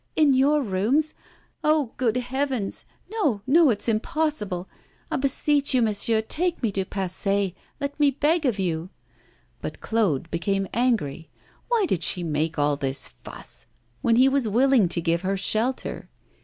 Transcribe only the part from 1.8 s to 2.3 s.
good